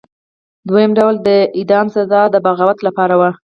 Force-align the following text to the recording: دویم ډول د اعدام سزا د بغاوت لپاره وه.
دویم 0.67 0.91
ډول 0.99 1.15
د 1.27 1.29
اعدام 1.57 1.87
سزا 1.95 2.21
د 2.33 2.35
بغاوت 2.45 2.79
لپاره 2.87 3.13
وه. 3.19 3.29